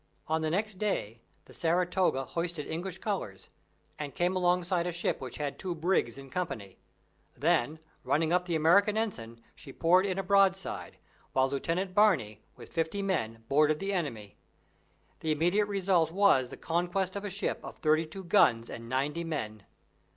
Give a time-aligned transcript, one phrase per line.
[0.25, 3.49] On the next day, the Saratoga hoisted English colors,
[3.99, 6.79] and came along side a ship which had two brigs in company,
[7.37, 10.97] then running up the American ensign, she poured in a broadside,
[11.33, 14.39] while Lieutenant Barney, with fifty men, boarded the enemy.
[15.19, 19.23] The immediate result was, the conquest of a ship of thirty two guns and ninety
[19.23, 19.65] men.